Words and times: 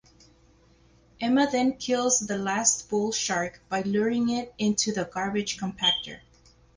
Emma 1.21 1.47
then 1.51 1.73
kills 1.73 2.21
the 2.21 2.35
last 2.35 2.89
bull 2.89 3.11
shark 3.11 3.61
by 3.69 3.83
luring 3.83 4.31
it 4.31 4.51
into 4.57 4.91
the 4.91 5.05
garbage 5.05 5.59
compactor. 5.59 6.21